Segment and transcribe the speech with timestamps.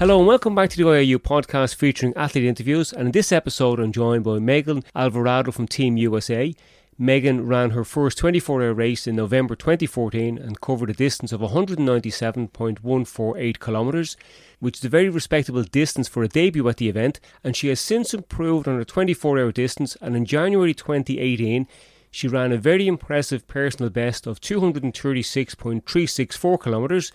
[0.00, 2.92] Hello and welcome back to the IAU podcast featuring athlete interviews.
[2.92, 6.52] And in this episode, I'm joined by Megan Alvarado from Team USA.
[6.98, 11.42] Megan ran her first 24 hour race in November 2014 and covered a distance of
[11.42, 14.16] 197.148 kilometres,
[14.58, 17.20] which is a very respectable distance for a debut at the event.
[17.44, 19.96] And she has since improved on her 24 hour distance.
[20.00, 21.68] And in January 2018,
[22.10, 27.12] she ran a very impressive personal best of 236.364 kilometres.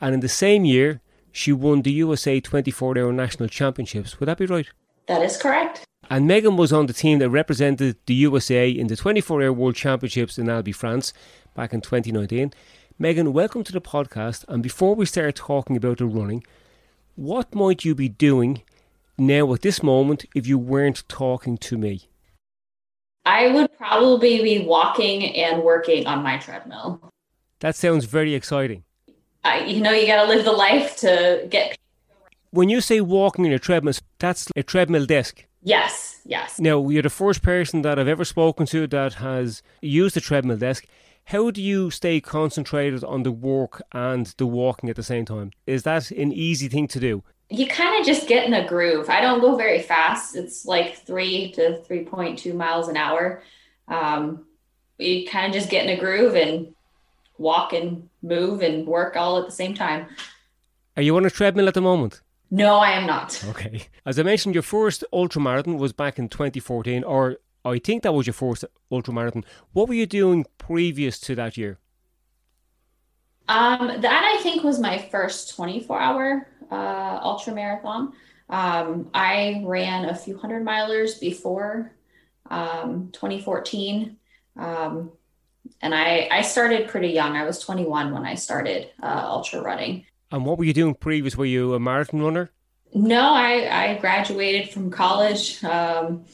[0.00, 4.18] And in the same year, she won the USA 24 Hour National Championships.
[4.18, 4.66] Would that be right?
[5.06, 5.84] That is correct.
[6.10, 9.76] And Megan was on the team that represented the USA in the 24 Hour World
[9.76, 11.12] Championships in Albi, France,
[11.54, 12.52] back in 2019.
[12.98, 14.44] Megan, welcome to the podcast.
[14.48, 16.44] And before we start talking about the running,
[17.16, 18.62] what might you be doing
[19.16, 22.08] now at this moment if you weren't talking to me?
[23.24, 27.12] I would probably be walking and working on my treadmill.
[27.60, 28.84] That sounds very exciting.
[29.44, 31.78] I, you know, you got to live the life to get.
[32.50, 35.46] When you say walking in a treadmill, that's a treadmill desk.
[35.62, 36.60] Yes, yes.
[36.60, 40.58] Now, you're the first person that I've ever spoken to that has used a treadmill
[40.58, 40.86] desk.
[41.28, 45.52] How do you stay concentrated on the work and the walking at the same time?
[45.66, 47.24] Is that an easy thing to do?
[47.50, 49.08] You kind of just get in a groove.
[49.10, 50.34] I don't go very fast.
[50.34, 53.42] It's like three to 3.2 miles an hour.
[53.88, 54.46] Um,
[54.98, 56.74] you kind of just get in a groove and
[57.38, 60.06] walk and move and work all at the same time.
[60.96, 62.22] Are you on a treadmill at the moment?
[62.50, 63.44] No, I am not.
[63.48, 63.88] Okay.
[64.06, 68.26] As I mentioned, your first ultramarathon was back in 2014, or I think that was
[68.26, 69.44] your first ultramarathon.
[69.72, 71.78] What were you doing previous to that year?
[73.48, 78.12] Um, that I think was my first 24 hour uh, ultra marathon.
[78.48, 81.92] Um, I ran a few hundred milers before
[82.50, 84.16] um, 2014.
[84.56, 85.12] Um,
[85.80, 87.36] and I, I started pretty young.
[87.36, 90.04] I was 21 when I started uh, ultra running.
[90.30, 91.36] And what were you doing previous?
[91.36, 92.50] Were you a marathon runner?
[92.92, 95.62] No, I, I graduated from college.
[95.64, 96.24] Um,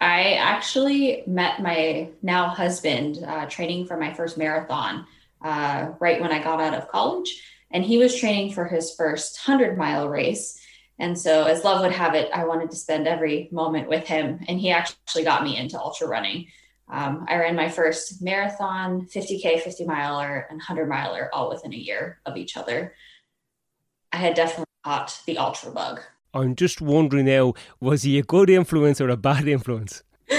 [0.00, 5.06] I actually met my now husband uh, training for my first marathon
[5.42, 7.42] uh, right when I got out of college.
[7.70, 10.58] And he was training for his first 100 mile race.
[10.98, 14.40] And so, as love would have it, I wanted to spend every moment with him.
[14.48, 16.48] And he actually got me into ultra running.
[16.88, 21.76] Um, I ran my first marathon, 50K, 50 miler, and 100 miler all within a
[21.76, 22.94] year of each other.
[24.12, 26.00] I had definitely caught the ultra bug.
[26.34, 30.02] I'm just wondering now, was he a good influence or a bad influence?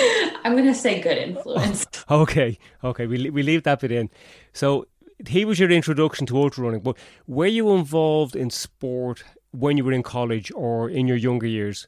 [0.43, 1.85] I'm going to say good influence.
[2.11, 4.09] okay, okay, we, we leave that bit in.
[4.53, 4.87] So
[5.27, 9.83] he was your introduction to ultra running, but were you involved in sport when you
[9.83, 11.87] were in college or in your younger years?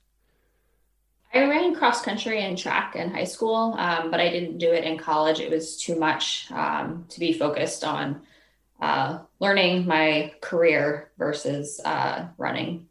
[1.33, 4.83] I ran cross country and track in high school, um, but I didn't do it
[4.83, 5.39] in college.
[5.39, 8.21] It was too much um, to be focused on
[8.79, 12.87] uh, learning my career versus uh, running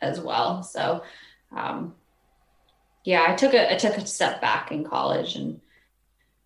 [0.00, 0.62] as well.
[0.62, 1.02] So,
[1.54, 1.94] um,
[3.04, 5.60] yeah, I took a I took a step back in college and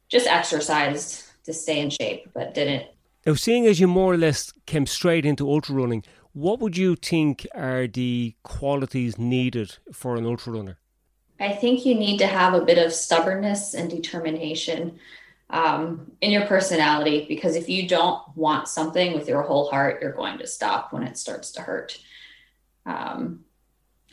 [0.08, 2.86] just exercised to stay in shape, but didn't.
[3.26, 6.96] Now, seeing as you more or less came straight into ultra running, what would you
[6.96, 10.78] think are the qualities needed for an ultra runner?
[11.38, 14.98] I think you need to have a bit of stubbornness and determination
[15.50, 20.12] um, in your personality because if you don't want something with your whole heart, you're
[20.12, 21.98] going to stop when it starts to hurt.
[22.86, 23.44] Um,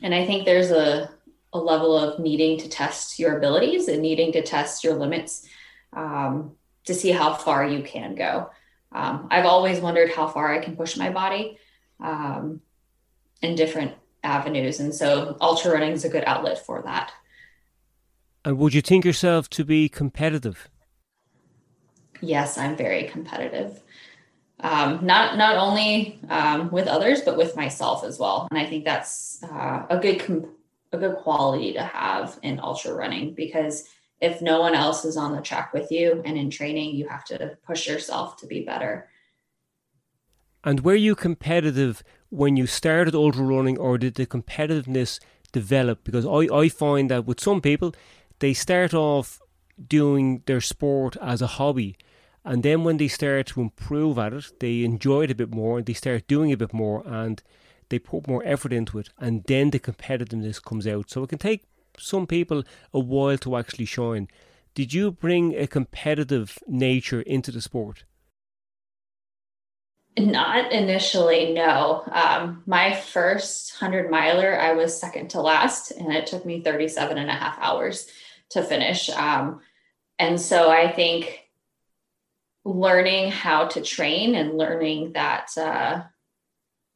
[0.02, 1.10] and I think there's a,
[1.54, 5.48] a level of needing to test your abilities and needing to test your limits
[5.94, 8.50] um, to see how far you can go.
[8.92, 11.58] Um, I've always wondered how far I can push my body
[12.00, 12.62] um,
[13.42, 13.94] in different
[14.24, 14.80] avenues.
[14.80, 17.12] And so ultra running is a good outlet for that.
[18.46, 20.70] And would you think yourself to be competitive?
[22.22, 23.82] Yes, I'm very competitive.
[24.60, 28.48] Um, not not only um, with others, but with myself as well.
[28.50, 30.56] And I think that's uh, a good com-
[30.92, 33.88] a good quality to have in ultra running because
[34.20, 37.24] if no one else is on the track with you and in training, you have
[37.26, 39.10] to push yourself to be better.
[40.64, 45.20] And were you competitive when you started ultra running, or did the competitiveness
[45.52, 46.04] develop?
[46.04, 47.94] Because I, I find that with some people,
[48.40, 49.40] they start off
[49.88, 51.96] doing their sport as a hobby.
[52.44, 55.78] And then when they start to improve at it, they enjoy it a bit more,
[55.78, 57.42] and they start doing a bit more, and
[57.90, 59.10] they put more effort into it.
[59.20, 61.10] And then the competitiveness comes out.
[61.10, 61.64] So it can take
[62.00, 62.64] some people
[62.94, 64.28] a while to actually shine.
[64.74, 68.04] Did you bring a competitive nature into the sport?
[70.18, 72.04] Not initially, no.
[72.12, 77.18] Um, my first 100 miler, I was second to last, and it took me 37
[77.18, 78.08] and a half hours
[78.50, 79.10] to finish.
[79.10, 79.62] Um,
[80.18, 81.48] and so I think
[82.66, 86.02] learning how to train and learning that uh,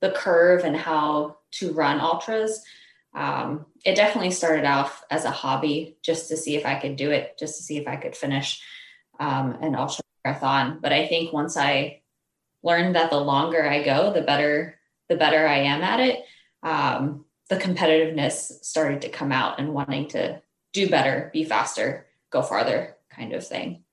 [0.02, 2.64] the curve and how to run ultras.
[3.14, 7.12] Um, it definitely started off as a hobby just to see if I could do
[7.12, 8.62] it, just to see if I could finish
[9.20, 10.80] um, an ultra marathon.
[10.82, 12.02] But I think once I
[12.64, 14.80] learned that the longer I go, the better
[15.12, 16.24] the better I am at it.
[16.64, 20.42] Um, the competitiveness started to come out and wanting to
[20.72, 23.84] do better, be faster, go farther, kind of thing.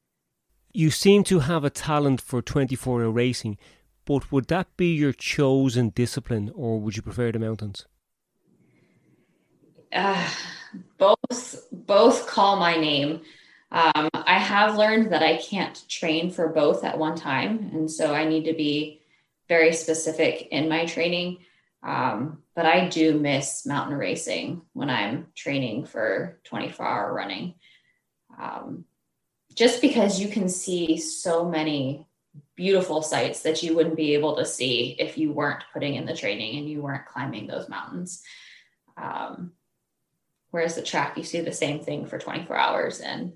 [0.73, 3.59] You seem to have a talent for 24 hour racing,
[4.05, 7.87] but would that be your chosen discipline or would you prefer the mountains?
[9.93, 10.29] Uh,
[10.99, 13.23] both both call my name.
[13.71, 18.15] Um, I have learned that I can't train for both at one time, and so
[18.15, 19.03] I need to be
[19.49, 21.39] very specific in my training.
[21.83, 27.55] Um, but I do miss mountain racing when I'm training for 24 hour running.
[28.39, 28.85] Um,
[29.55, 32.07] just because you can see so many
[32.57, 36.17] beautiful sights that you wouldn't be able to see if you weren't putting in the
[36.17, 38.23] training and you weren't climbing those mountains.
[38.97, 39.53] Um,
[40.51, 43.35] whereas the track, you see the same thing for 24 hours and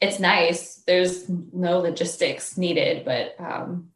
[0.00, 0.76] it's nice.
[0.86, 3.90] There's no logistics needed, but um,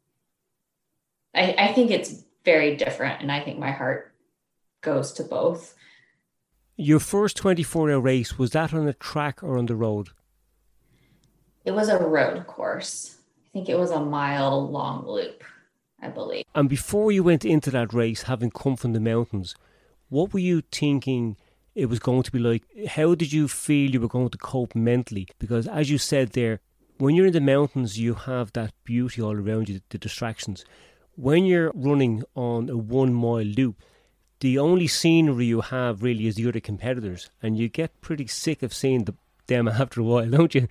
[1.33, 3.21] I, I think it's very different.
[3.21, 4.13] And I think my heart
[4.81, 5.73] goes to both.
[6.77, 10.09] Your first 24 hour race, was that on a track or on the road?
[11.63, 13.17] It was a road course.
[13.47, 15.43] I think it was a mile long loop,
[16.01, 16.45] I believe.
[16.53, 19.55] And before you went into that race, having come from the mountains,
[20.09, 21.37] what were you thinking
[21.75, 22.63] it was going to be like?
[22.87, 25.27] How did you feel you were going to cope mentally?
[25.37, 26.61] Because as you said there,
[26.97, 30.63] when you're in the mountains, you have that beauty all around you, the distractions.
[31.15, 33.81] When you're running on a one mile loop,
[34.39, 38.63] the only scenery you have really is the other competitors, and you get pretty sick
[38.63, 39.15] of seeing the,
[39.47, 40.67] them after a while, don't you?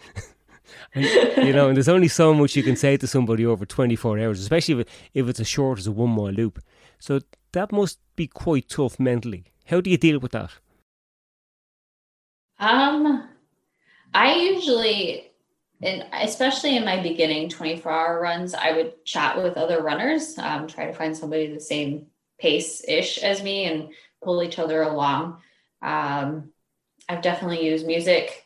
[0.94, 1.04] and,
[1.46, 4.40] you know, and there's only so much you can say to somebody over 24 hours,
[4.40, 6.62] especially if, if it's as short as a one mile loop.
[6.98, 7.20] So
[7.52, 9.44] that must be quite tough mentally.
[9.66, 10.50] How do you deal with that?
[12.64, 13.28] Um,
[14.14, 15.32] I usually,
[15.82, 20.66] and especially in my beginning 24 hour runs, I would chat with other runners, um,
[20.66, 22.06] try to find somebody the same
[22.40, 23.90] pace ish as me and
[24.22, 25.38] pull each other along.
[25.82, 26.52] Um,
[27.08, 28.44] I've definitely used music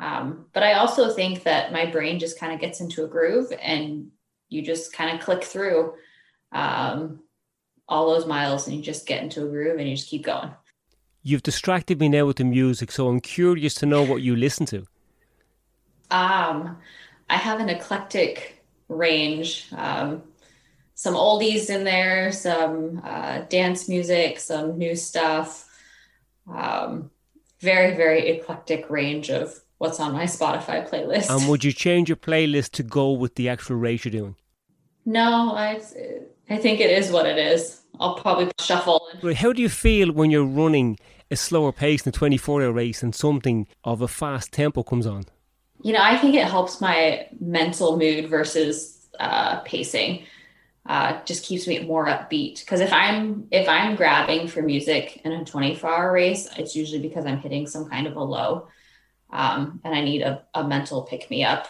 [0.00, 3.52] um, but I also think that my brain just kind of gets into a groove
[3.60, 4.08] and
[4.48, 5.92] you just kind of click through
[6.52, 7.20] um,
[7.86, 10.50] all those miles and you just get into a groove and you just keep going.
[11.22, 14.66] You've distracted me now with the music, so I'm curious to know what you listen
[14.66, 14.86] to.
[16.10, 16.78] Um,
[17.28, 19.68] I have an eclectic range.
[19.76, 20.22] Um,
[20.94, 25.68] some oldies in there, some uh, dance music, some new stuff.
[26.50, 27.10] Um,
[27.60, 31.30] very, very eclectic range of what's on my Spotify playlist.
[31.30, 34.36] And would you change your playlist to go with the actual race you're doing?
[35.06, 35.80] No, I
[36.50, 37.80] I think it is what it is.
[38.00, 39.08] I'll probably shuffle.
[39.36, 40.98] How do you feel when you're running
[41.30, 45.06] a slower pace in a 24 hour race and something of a fast tempo comes
[45.06, 45.24] on?
[45.82, 50.24] You know, I think it helps my mental mood versus uh, pacing.
[50.86, 55.30] Uh, just keeps me more upbeat because if I'm if I'm grabbing for music in
[55.30, 58.66] a 24 hour race, it's usually because I'm hitting some kind of a low
[59.30, 61.68] um, and I need a, a mental pick me up.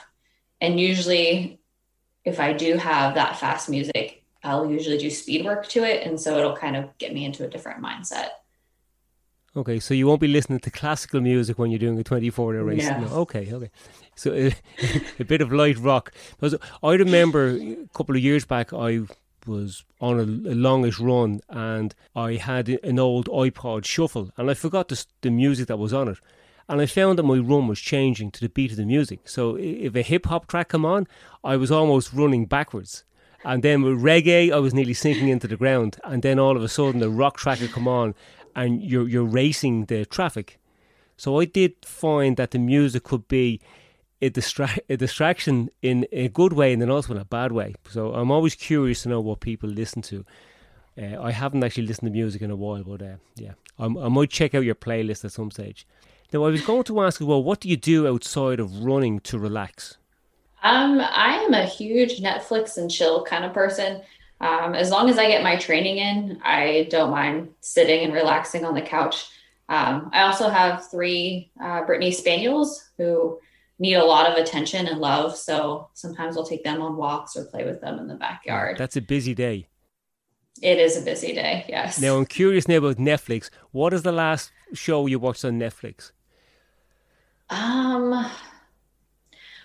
[0.60, 1.60] And usually,
[2.24, 6.06] if I do have that fast music, I'll usually do speed work to it.
[6.06, 8.28] And so it'll kind of get me into a different mindset.
[9.56, 12.64] Okay, so you won't be listening to classical music when you're doing a 24 hour
[12.64, 12.84] race.
[12.84, 13.00] Yeah.
[13.00, 13.70] No, okay, okay.
[14.14, 14.50] So uh,
[15.18, 16.12] a bit of light rock.
[16.38, 19.00] Because I remember a couple of years back, I
[19.46, 24.54] was on a, a longish run and I had an old iPod shuffle and I
[24.54, 26.18] forgot the, the music that was on it
[26.70, 29.28] and I found that my run was changing to the beat of the music.
[29.28, 31.08] So if a hip hop track come on,
[31.42, 33.02] I was almost running backwards.
[33.44, 35.98] And then with reggae, I was nearly sinking into the ground.
[36.04, 38.14] And then all of a sudden, the rock track would come on,
[38.54, 40.58] and you're you're racing the traffic.
[41.16, 43.60] So I did find that the music could be
[44.22, 44.30] a,
[44.88, 47.74] a distraction in a good way, and then also in a bad way.
[47.88, 50.24] So I'm always curious to know what people listen to.
[51.00, 54.08] Uh, I haven't actually listened to music in a while, but uh, yeah, I'm, I
[54.08, 55.86] might check out your playlist at some stage.
[56.32, 59.20] Now, I was going to ask as well, what do you do outside of running
[59.20, 59.96] to relax?
[60.62, 64.02] Um, I am a huge Netflix and chill kind of person.
[64.40, 68.64] Um, as long as I get my training in, I don't mind sitting and relaxing
[68.64, 69.26] on the couch.
[69.68, 73.38] Um, I also have three uh, Brittany Spaniels who
[73.78, 75.36] need a lot of attention and love.
[75.36, 78.78] So sometimes I'll take them on walks or play with them in the backyard.
[78.78, 79.68] That's a busy day.
[80.62, 82.00] It is a busy day, yes.
[82.00, 83.48] Now, I'm curious now about Netflix.
[83.70, 86.12] What is the last show you watched on Netflix?
[87.48, 88.30] Um,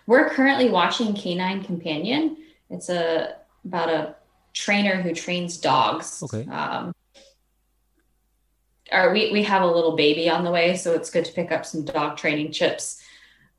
[0.08, 2.38] we're currently watching Canine Companion.
[2.70, 3.36] It's a
[3.66, 4.16] about a
[4.54, 6.24] trainer who trains dogs.
[6.24, 6.50] Okay.
[6.50, 6.94] Um,
[8.92, 11.52] or we, we have a little baby on the way, so it's good to pick
[11.52, 13.02] up some dog training chips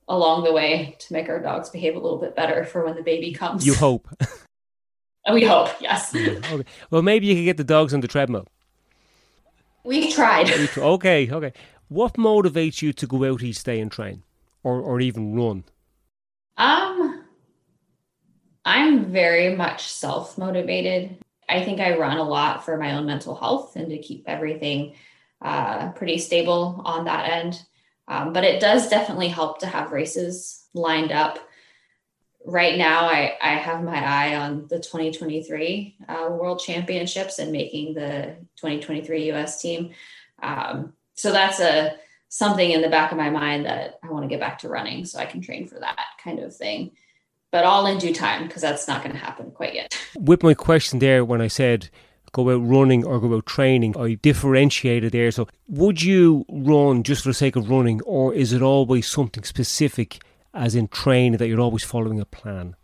[0.08, 3.02] along the way to make our dogs behave a little bit better for when the
[3.02, 3.66] baby comes.
[3.66, 4.08] You hope.
[5.32, 6.10] we hope, yes.
[6.14, 6.64] Yeah, okay.
[6.90, 8.46] Well, maybe you could get the dogs on the treadmill.
[9.84, 10.50] We've tried.
[10.76, 11.52] Okay, okay.
[11.88, 14.24] What motivates you to go out each day and train,
[14.64, 15.62] or or even run?
[16.56, 17.24] Um,
[18.64, 21.18] I'm very much self motivated.
[21.48, 24.94] I think I run a lot for my own mental health and to keep everything
[25.40, 27.62] uh, pretty stable on that end.
[28.08, 31.38] Um, but it does definitely help to have races lined up.
[32.44, 37.94] Right now, I, I have my eye on the 2023 uh, World Championships and making
[37.94, 39.90] the 2023 US team.
[40.42, 41.96] Um, so that's a
[42.28, 45.04] something in the back of my mind that I want to get back to running
[45.04, 46.92] so I can train for that kind of thing.
[47.52, 49.96] But all in due time because that's not going to happen quite yet.
[50.18, 51.88] With my question there, when I said
[52.32, 55.30] go out running or go out training, I differentiated there.
[55.30, 59.42] So, would you run just for the sake of running, or is it always something
[59.42, 62.76] specific, as in training, that you're always following a plan?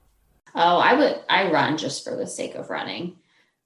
[0.54, 1.20] Oh, I would.
[1.28, 3.16] I run just for the sake of running.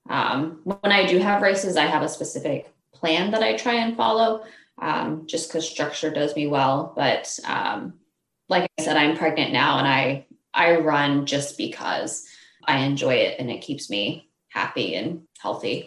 [0.08, 3.96] Um, when I do have races, I have a specific plan that I try and
[3.96, 4.44] follow
[4.80, 6.92] um, just because structure does me well.
[6.96, 7.94] But um,
[8.48, 12.24] like I said, I'm pregnant now, and I I run just because
[12.64, 15.86] I enjoy it and it keeps me happy and healthy.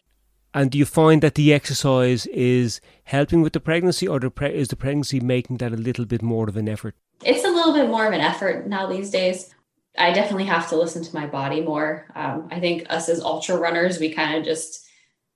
[0.54, 4.76] And do you find that the exercise is helping with the pregnancy, or is the
[4.76, 6.96] pregnancy making that a little bit more of an effort?
[7.24, 9.54] It's a little bit more of an effort now these days.
[9.98, 12.08] I definitely have to listen to my body more.
[12.16, 14.88] Um, I think us as ultra runners, we kind of just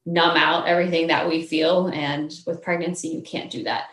[0.06, 1.88] numb out everything that we feel.
[1.88, 3.86] And with pregnancy, you can't do that.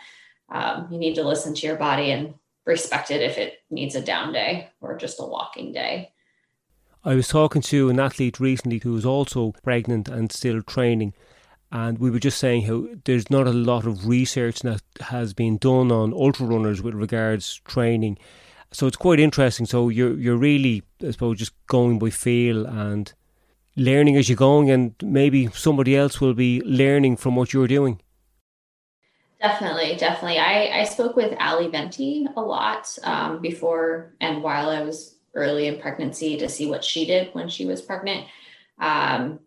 [0.50, 2.34] Um, you need to listen to your body and
[2.66, 6.12] respect it if it needs a down day or just a walking day.
[7.04, 11.14] I was talking to an athlete recently who was also pregnant and still training,
[11.72, 15.56] and we were just saying how there's not a lot of research that has been
[15.56, 18.18] done on ultra runners with regards training.
[18.72, 19.64] So it's quite interesting.
[19.64, 23.12] So you're you're really, I suppose, just going by feel and
[23.76, 28.00] learning as you're going, and maybe somebody else will be learning from what you're doing.
[29.40, 30.38] Definitely, definitely.
[30.38, 35.66] I, I spoke with Ali Venti a lot um, before and while I was early
[35.66, 38.26] in pregnancy to see what she did when she was pregnant.
[38.78, 39.40] Um,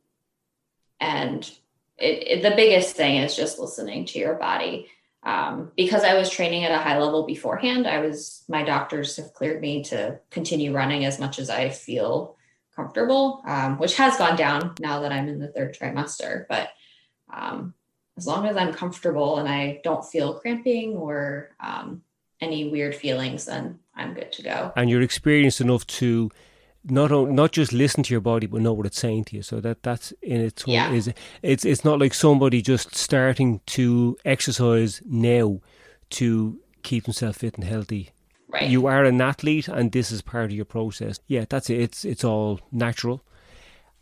[1.00, 1.50] and
[1.98, 4.88] it, it, the biggest thing is just listening to your body.
[5.22, 9.34] Um, because I was training at a high level beforehand, I was my doctors have
[9.34, 12.36] cleared me to continue running as much as I feel
[12.76, 16.46] comfortable, um, which has gone down now that I'm in the third trimester.
[16.50, 16.70] But
[17.32, 17.74] um,
[18.18, 22.04] as long as I'm comfortable and I don't feel cramping or um,
[22.42, 24.72] any weird feelings, then I'm good to go.
[24.76, 26.30] And you're experienced enough to
[26.84, 29.42] not not just listen to your body, but know what it's saying to you.
[29.42, 30.92] So that that's in its yeah.
[30.92, 31.12] is
[31.42, 35.62] it's it's not like somebody just starting to exercise now
[36.12, 38.12] to keep himself fit and healthy.
[38.54, 38.70] Right.
[38.70, 41.20] You are an athlete, and this is part of your process.
[41.26, 41.80] Yeah, that's it.
[41.80, 43.24] It's it's all natural.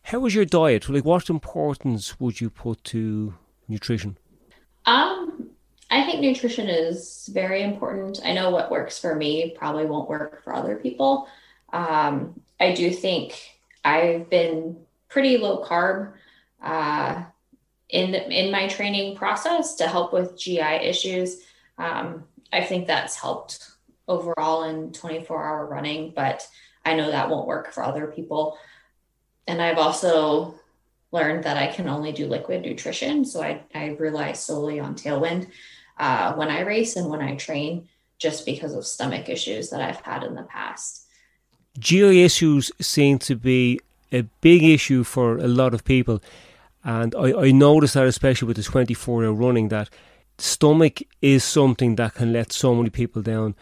[0.04, 0.90] How is your diet?
[0.90, 3.34] Like, what importance would you put to
[3.70, 4.18] nutrition?
[4.86, 5.52] Um,
[5.90, 8.20] I think nutrition is very important.
[8.26, 11.30] I know what works for me probably won't work for other people.
[11.72, 13.40] Um, I do think
[13.86, 14.76] I've been
[15.08, 16.12] pretty low carb
[16.62, 17.24] uh,
[17.88, 21.42] in in my training process to help with GI issues.
[21.78, 23.72] Um, I think that's helped
[24.08, 26.48] overall in 24 hour running, but
[26.86, 28.58] I know that won't work for other people.
[29.48, 30.56] And I've also
[31.12, 33.26] learned that I can only do liquid nutrition.
[33.26, 35.48] So I, I rely solely on Tailwind
[35.98, 40.02] uh, when I race and when I train, just because of stomach issues that I've
[40.02, 41.08] had in the past.
[41.80, 43.80] GI issues seem to be
[44.12, 46.22] a big issue for a lot of people.
[46.84, 49.90] And I, I noticed that, especially with the 24 hour running, that
[50.38, 53.56] stomach is something that can let so many people down.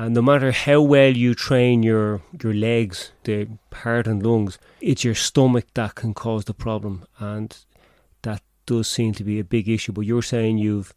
[0.00, 5.04] And no matter how well you train your, your legs, the heart and lungs, it's
[5.04, 7.04] your stomach that can cause the problem.
[7.18, 7.54] And
[8.22, 9.92] that does seem to be a big issue.
[9.92, 10.94] But you're saying you've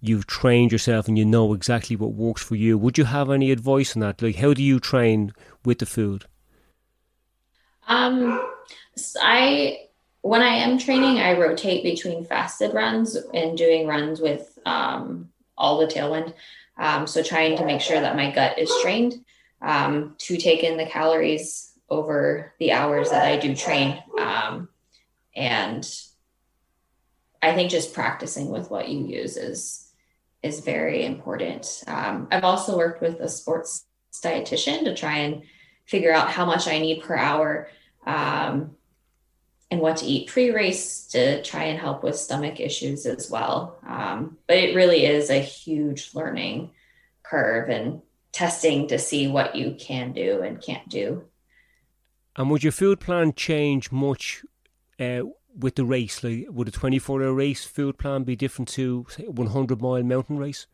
[0.00, 2.78] you've trained yourself and you know exactly what works for you.
[2.78, 4.22] Would you have any advice on that?
[4.22, 5.32] Like, how do you train
[5.64, 6.26] with the food?
[7.88, 8.40] Um,
[9.20, 9.80] I
[10.20, 15.78] when I am training, I rotate between fasted runs and doing runs with um, all
[15.78, 16.34] the tailwind.
[16.78, 19.24] Um, so trying to make sure that my gut is trained
[19.62, 24.02] um, to take in the calories over the hours that I do train.
[24.18, 24.68] Um,
[25.34, 25.88] and
[27.42, 29.82] I think just practicing with what you use is
[30.42, 31.82] is very important.
[31.86, 33.86] Um, I've also worked with a sports
[34.22, 35.42] dietitian to try and
[35.86, 37.68] figure out how much I need per hour
[38.06, 38.75] um,
[39.70, 43.78] and what to eat pre race to try and help with stomach issues as well.
[43.86, 46.70] Um, but it really is a huge learning
[47.22, 51.24] curve and testing to see what you can do and can't do.
[52.36, 54.44] And would your food plan change much
[55.00, 55.22] uh,
[55.58, 56.22] with the race?
[56.22, 60.02] Like, would a 24 hour race food plan be different to, say, a 100 mile
[60.02, 60.66] mountain race?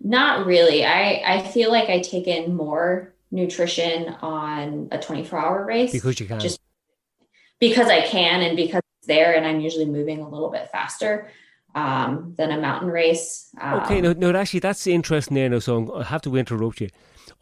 [0.00, 0.84] Not really.
[0.84, 6.20] I, I feel like I take in more nutrition on a 24 hour race because
[6.20, 6.40] you can.
[6.40, 6.60] Just
[7.68, 11.30] because I can and because it's there and I'm usually moving a little bit faster
[11.74, 13.50] um, than a mountain race.
[13.60, 15.48] Um, okay, no, no, actually, that's interesting there.
[15.48, 16.88] Now, so I have to interrupt you.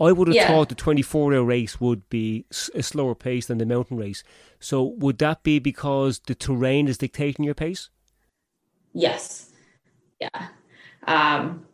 [0.01, 0.47] I would have yeah.
[0.47, 4.23] thought the 24 hour race would be a slower pace than the mountain race.
[4.61, 7.91] So, would that be because the terrain is dictating your pace?
[8.95, 9.51] Yes.
[10.21, 10.49] Yeah.
[11.07, 11.67] Um,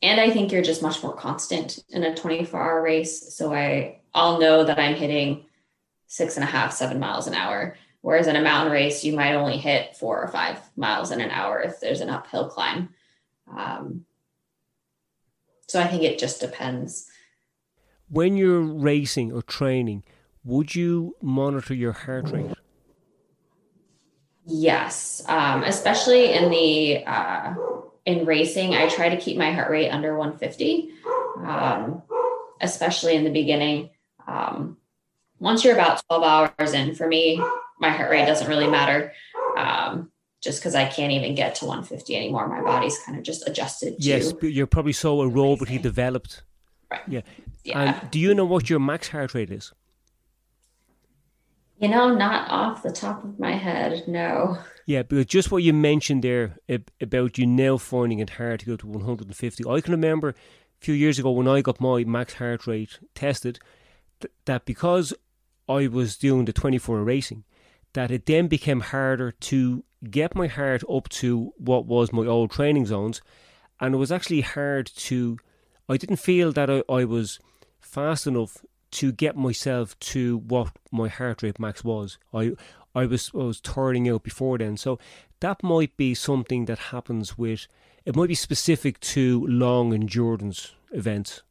[0.00, 3.34] and I think you're just much more constant in a 24 hour race.
[3.34, 5.44] So, I, I'll know that I'm hitting
[6.12, 7.74] six and a half, seven miles an hour.
[8.02, 11.30] Whereas in a mountain race, you might only hit four or five miles in an
[11.30, 12.90] hour if there's an uphill climb.
[13.50, 14.04] Um,
[15.68, 17.10] so I think it just depends.
[18.10, 20.04] When you're racing or training,
[20.44, 22.52] would you monitor your heart rate?
[24.44, 27.54] Yes, um, especially in the uh,
[28.04, 30.90] in racing, I try to keep my heart rate under 150,
[31.46, 32.02] um,
[32.60, 33.88] especially in the beginning.
[34.26, 34.76] Um,
[35.42, 37.42] once you're about 12 hours in, for me,
[37.80, 39.12] my heart rate doesn't really matter.
[39.56, 42.48] Um, just because I can't even get to 150 anymore.
[42.48, 43.94] My body's kind of just adjusted.
[43.98, 46.42] Yes, but you're probably so aerobically developed.
[46.90, 47.00] Right.
[47.06, 47.20] Yeah.
[47.64, 47.78] yeah.
[47.78, 49.72] And do you know what your max heart rate is?
[51.78, 54.58] You know, not off the top of my head, no.
[54.86, 56.56] Yeah, but just what you mentioned there
[57.00, 59.64] about you now finding it hard to go to 150.
[59.68, 60.34] I can remember a
[60.80, 63.58] few years ago when I got my max heart rate tested,
[64.44, 65.14] that because
[65.68, 67.44] I was doing the 24 racing,
[67.92, 72.50] that it then became harder to get my heart up to what was my old
[72.50, 73.20] training zones.
[73.80, 75.38] And it was actually hard to,
[75.88, 77.38] I didn't feel that I, I was
[77.80, 82.18] fast enough to get myself to what my heart rate max was.
[82.32, 82.52] I,
[82.94, 84.76] I was, I was turning out before then.
[84.76, 84.98] So
[85.40, 87.66] that might be something that happens with,
[88.04, 91.42] it might be specific to long endurance events.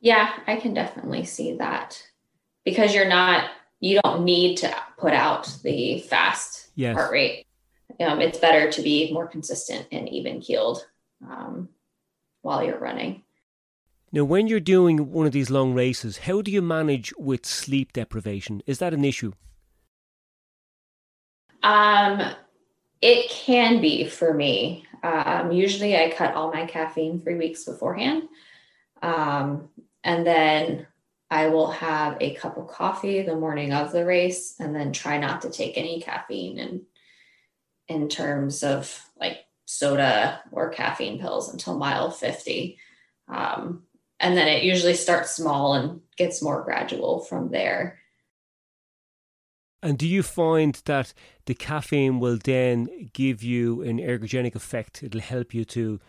[0.00, 2.02] Yeah, I can definitely see that
[2.66, 3.48] because you're not
[3.80, 6.94] you don't need to put out the fast yes.
[6.94, 7.46] heart rate.
[8.00, 10.86] Um, it's better to be more consistent and even keeled
[11.26, 11.68] um,
[12.42, 13.22] while you're running.
[14.12, 17.92] Now, when you're doing one of these long races, how do you manage with sleep
[17.92, 18.62] deprivation?
[18.66, 19.32] Is that an issue?
[21.62, 22.22] Um,
[23.02, 24.84] it can be for me.
[25.02, 28.24] Um, usually, I cut all my caffeine three weeks beforehand,
[29.02, 29.68] um,
[30.02, 30.86] and then
[31.30, 35.18] I will have a cup of coffee the morning of the race and then try
[35.18, 36.82] not to take any caffeine in
[37.88, 42.78] in terms of like soda or caffeine pills until mile 50.
[43.28, 43.82] Um,
[44.18, 47.98] and then it usually starts small and gets more gradual from there.
[49.82, 51.12] And do you find that
[51.44, 55.02] the caffeine will then give you an ergogenic effect?
[55.02, 56.00] It'll help you to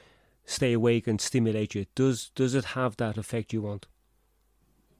[0.46, 1.86] stay awake and stimulate you.
[1.94, 3.88] Does does it have that effect you want?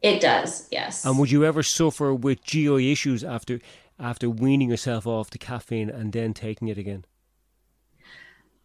[0.02, 1.06] It does, yes.
[1.06, 3.60] And would you ever suffer with GI issues after
[4.00, 7.06] after weaning yourself off the caffeine and then taking it again?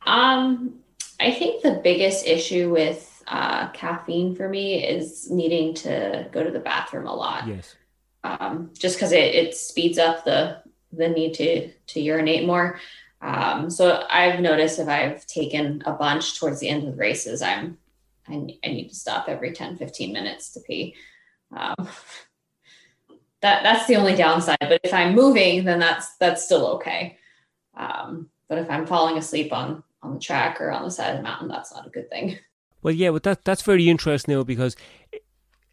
[0.04, 0.80] Um,
[1.20, 6.50] I think the biggest issue with uh, caffeine for me is needing to go to
[6.50, 7.46] the bathroom a lot.
[7.46, 7.76] Yes.
[8.24, 12.78] Um, just because it, it speeds up the the need to to urinate more.
[13.22, 17.40] Um, so I've noticed if I've taken a bunch towards the end of the races,
[17.40, 17.78] I'm
[18.28, 20.94] I, I need to stop every 10, 15 minutes to pee.
[21.54, 21.88] Um,
[23.40, 24.56] that that's the only downside.
[24.60, 27.18] But if I'm moving, then that's that's still okay.
[27.76, 31.16] Um, but if I'm falling asleep on on the track or on the side of
[31.18, 32.38] the mountain, that's not a good thing.
[32.82, 34.76] Well, yeah, but that that's very interesting now because
[35.12, 35.24] it,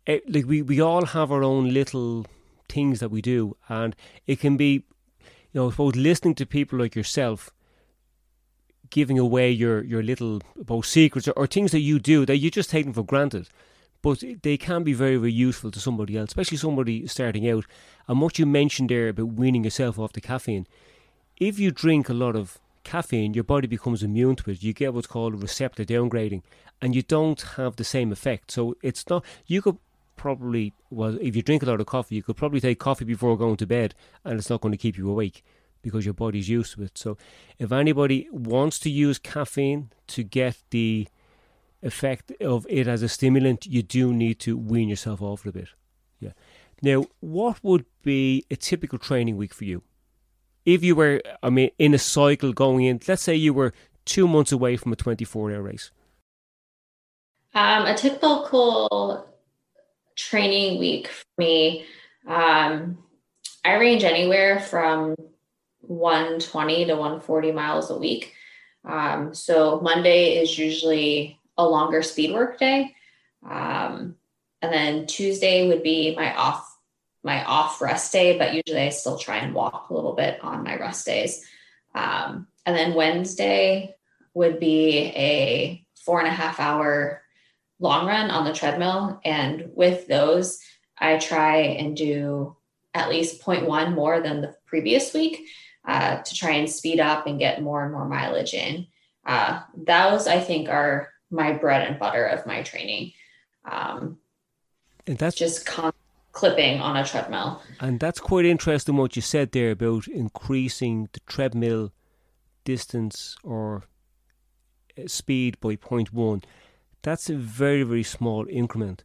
[0.05, 2.25] it, like we we all have our own little
[2.67, 3.95] things that we do, and
[4.27, 4.83] it can be,
[5.21, 7.51] you know, I suppose listening to people like yourself
[8.89, 12.49] giving away your your little both secrets or, or things that you do that you
[12.49, 13.47] just take them for granted
[14.01, 17.65] but they can be very, very useful to somebody else, especially somebody starting out.
[18.07, 20.67] And what you mentioned there about weaning yourself off the caffeine,
[21.37, 24.63] if you drink a lot of caffeine, your body becomes immune to it.
[24.63, 26.43] You get what's called receptor downgrading,
[26.81, 28.51] and you don't have the same effect.
[28.51, 29.77] So it's not, you could
[30.15, 33.37] probably, well, if you drink a lot of coffee, you could probably take coffee before
[33.37, 35.43] going to bed, and it's not going to keep you awake
[35.81, 36.97] because your body's used to it.
[36.97, 37.17] So
[37.57, 41.07] if anybody wants to use caffeine to get the
[41.81, 45.51] effect of it as a stimulant, you do need to wean yourself off it a
[45.53, 45.69] bit.
[46.19, 46.31] Yeah.
[46.81, 49.83] Now, what would be a typical training week for you?
[50.65, 53.73] If you were, I mean, in a cycle going in, let's say you were
[54.05, 55.91] two months away from a 24 hour race.
[57.53, 59.27] Um, a typical
[60.15, 61.85] training week for me,
[62.27, 62.99] um,
[63.65, 65.15] I range anywhere from
[65.81, 68.33] 120 to 140 miles a week.
[68.85, 72.95] Um, so Monday is usually a longer speed work day.
[73.47, 74.15] Um,
[74.61, 76.65] and then Tuesday would be my off
[77.21, 80.63] my off rest day, but usually I still try and walk a little bit on
[80.63, 81.45] my rest days.
[81.93, 83.95] Um, and then Wednesday
[84.33, 87.21] would be a four and a half hour
[87.79, 89.19] long run on the treadmill.
[89.25, 90.59] And with those,
[90.97, 92.55] I try and do
[92.93, 95.45] at least 0.1 more than the previous week
[95.85, 98.87] uh, to try and speed up and get more and more mileage in.
[99.25, 103.13] Uh, those, I think, are my bread and butter of my training.
[103.69, 104.17] Um,
[105.07, 105.93] and that's just con-
[106.31, 107.61] clipping on a treadmill.
[107.79, 111.91] And that's quite interesting what you said there about increasing the treadmill
[112.63, 113.83] distance or
[114.97, 116.43] uh, speed by 0.1.
[117.01, 119.03] That's a very, very small increment.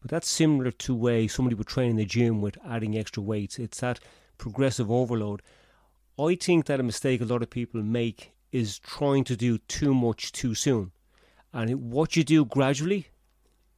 [0.00, 3.58] But that's similar to way somebody would train in the gym with adding extra weights.
[3.58, 4.00] It's that
[4.36, 5.40] progressive overload.
[6.18, 9.94] I think that a mistake a lot of people make is trying to do too
[9.94, 10.92] much too soon.
[11.54, 13.06] And what you do gradually,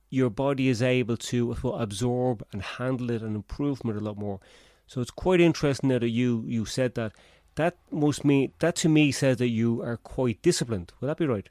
[0.09, 4.41] your body is able to absorb and handle it and improve it a lot more.
[4.87, 7.13] So it's quite interesting that you you said that.
[7.57, 10.93] That must mean that to me says that you are quite disciplined.
[11.01, 11.49] Would that be right?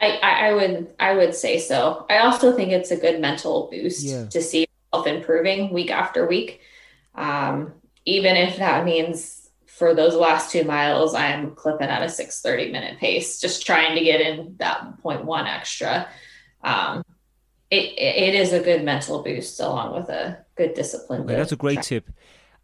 [0.00, 2.06] I, I would I would say so.
[2.10, 4.26] I also think it's a good mental boost yeah.
[4.26, 6.60] to see yourself improving week after week.
[7.14, 7.72] Um,
[8.04, 9.43] even if that means
[9.76, 14.04] for those last two miles, I'm clipping at a 630 minute pace, just trying to
[14.04, 16.08] get in that 0.1 extra.
[16.62, 17.02] Um,
[17.70, 21.22] it, it is a good mental boost along with a good discipline.
[21.22, 22.08] Okay, that's a great tip.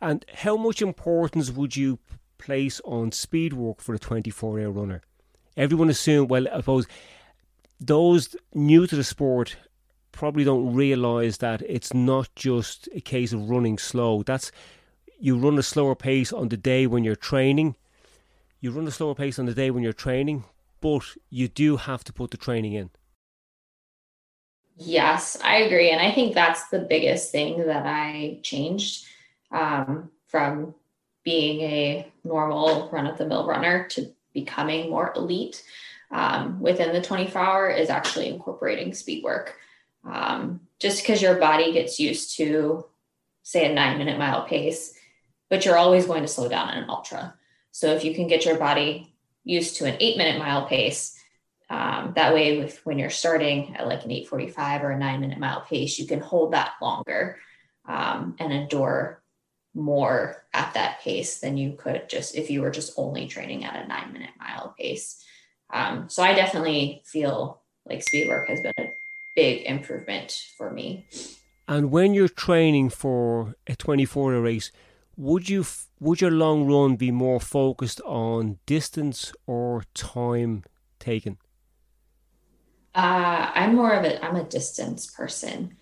[0.00, 1.98] And how much importance would you
[2.38, 5.02] place on speed work for a 24 hour runner?
[5.56, 6.86] Everyone assumed, well, I suppose
[7.80, 9.56] those new to the sport
[10.12, 14.22] probably don't realize that it's not just a case of running slow.
[14.22, 14.52] That's
[15.20, 17.76] you run a slower pace on the day when you're training.
[18.60, 20.44] You run a slower pace on the day when you're training,
[20.80, 22.90] but you do have to put the training in.
[24.76, 25.90] Yes, I agree.
[25.90, 29.06] And I think that's the biggest thing that I changed
[29.52, 30.74] um, from
[31.22, 35.62] being a normal run of the mill runner to becoming more elite
[36.10, 39.56] um, within the 24 hour is actually incorporating speed work.
[40.04, 42.86] Um, just because your body gets used to,
[43.42, 44.94] say, a nine minute mile pace,
[45.50, 47.34] but you're always going to slow down in an ultra.
[47.72, 49.12] So if you can get your body
[49.44, 51.16] used to an eight minute mile pace,
[51.68, 55.38] um, that way, with when you're starting at like an 8:45 or a nine minute
[55.38, 57.38] mile pace, you can hold that longer
[57.86, 59.22] um, and endure
[59.72, 63.84] more at that pace than you could just if you were just only training at
[63.84, 65.24] a nine minute mile pace.
[65.72, 68.90] Um, so I definitely feel like speed work has been a
[69.36, 71.06] big improvement for me.
[71.68, 74.72] And when you're training for a 24 hour race,
[75.16, 75.64] would you
[75.98, 80.64] would your long run be more focused on distance or time
[80.98, 81.38] taken?
[82.94, 85.76] Uh, I'm more of a I'm a distance person,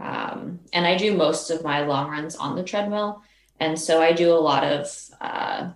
[0.00, 3.22] um, and I do most of my long runs on the treadmill,
[3.60, 4.88] and so I do a lot of
[5.20, 5.70] uh,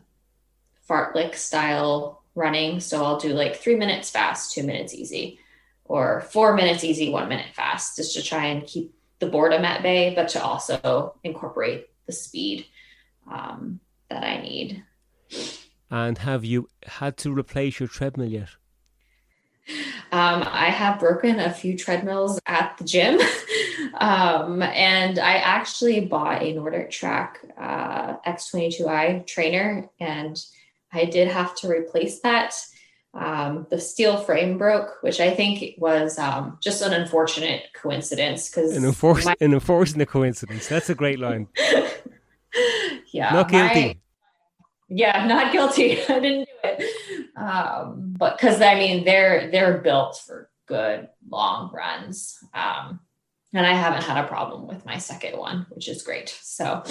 [0.89, 2.81] fartlek style running.
[2.81, 5.39] So I'll do like three minutes fast, two minutes easy,
[5.85, 9.83] or four minutes easy, one minute fast, just to try and keep the boredom at
[9.83, 12.67] bay, but to also incorporate the speed
[13.31, 14.83] um, that I need.
[15.91, 18.49] And have you had to replace your treadmill yet?
[20.13, 23.19] Um, I have broken a few treadmills at the gym.
[23.95, 30.41] um, and I actually bought a NordicTrack uh, X22i trainer and
[30.93, 32.55] I did have to replace that.
[33.15, 38.77] Um, the steel frame broke, which I think was um, just an unfortunate coincidence because
[38.77, 40.69] an, unfor- my- an unfortunate coincidence.
[40.69, 41.49] That's a great line.
[43.13, 43.87] yeah, not guilty.
[43.87, 43.97] My-
[44.89, 46.03] yeah, not guilty.
[46.03, 51.71] I didn't do it, um, but because I mean they're they're built for good long
[51.73, 53.01] runs, um,
[53.53, 56.29] and I haven't had a problem with my second one, which is great.
[56.29, 56.83] So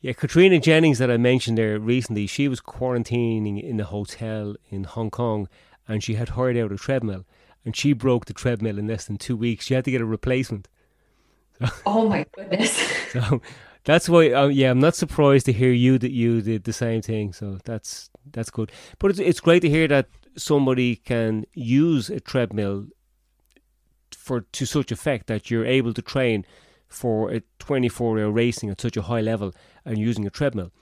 [0.00, 4.84] yeah, Katrina Jennings that I mentioned there recently, she was quarantining in a hotel in
[4.84, 5.46] Hong Kong
[5.86, 7.26] and she had hired out a treadmill
[7.66, 9.66] and she broke the treadmill in less than two weeks.
[9.66, 10.68] She had to get a replacement.
[11.84, 12.72] oh my goodness.
[13.12, 13.42] so
[13.84, 17.02] that's why, um, yeah, I'm not surprised to hear you that you did the same
[17.02, 17.32] thing.
[17.32, 18.70] So that's that's good.
[18.98, 22.86] But it's, it's great to hear that somebody can use a treadmill
[24.14, 26.44] for to such effect that you're able to train
[26.88, 30.72] for a 24 hour racing at such a high level and using a treadmill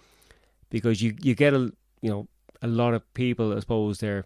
[0.70, 2.26] because you you get a you know
[2.62, 4.24] a lot of people I suppose they're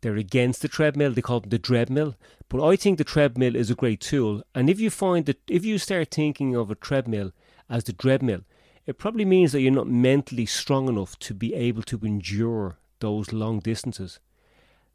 [0.00, 2.16] they're against the treadmill they call it the treadmill
[2.48, 5.64] but I think the treadmill is a great tool and if you find that if
[5.64, 7.32] you start thinking of a treadmill
[7.70, 8.40] as the treadmill.
[8.86, 13.32] It probably means that you're not mentally strong enough to be able to endure those
[13.32, 14.20] long distances.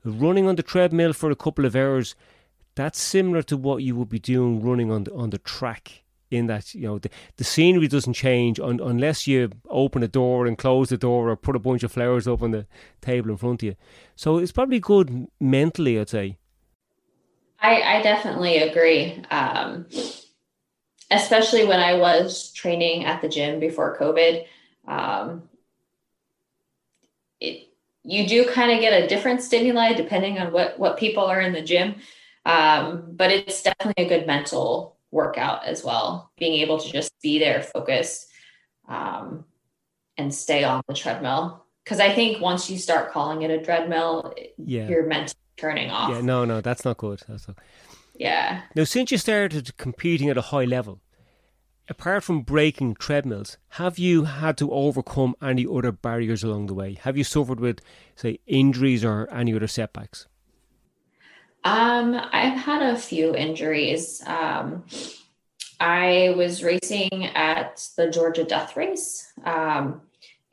[0.04, 2.16] Running on the treadmill for a couple of hours
[2.76, 6.48] that's similar to what you would be doing running on the on the track in
[6.48, 10.58] that you know the, the scenery doesn't change un, unless you open a door and
[10.58, 12.68] close the door or put a bunch of flowers up on the
[13.02, 13.76] table in front of you.
[14.16, 16.38] So it's probably good mentally i'd say.
[17.62, 19.24] I, I definitely agree.
[19.32, 19.88] Um,
[21.12, 24.46] especially when i was training at the gym before covid
[24.88, 25.44] um,
[27.40, 27.70] it,
[28.04, 31.54] you do kind of get a different stimuli depending on what what people are in
[31.54, 31.96] the gym
[32.46, 37.40] um, but it's definitely a good mental workout as well, being able to just be
[37.40, 38.28] there focused
[38.88, 39.46] um,
[40.18, 41.66] and stay on the treadmill.
[41.84, 44.88] Because I think once you start calling it a treadmill, yeah.
[44.88, 46.12] you're to turning off.
[46.12, 47.22] Yeah, no, no, that's not good.
[47.28, 47.58] That's not...
[48.18, 48.62] Yeah.
[48.76, 51.02] Now, since you started competing at a high level,
[51.90, 56.94] apart from breaking treadmills, have you had to overcome any other barriers along the way?
[57.02, 57.82] Have you suffered with,
[58.16, 60.28] say, injuries or any other setbacks?
[61.64, 64.22] Um, I've had a few injuries.
[64.26, 64.84] Um,
[65.80, 70.02] I was racing at the Georgia Death Race, um,